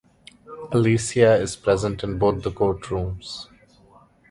Alicia 0.71 1.35
is 1.35 1.55
present 1.55 2.03
in 2.03 2.17
both 2.17 2.41
courtrooms. 2.45 3.49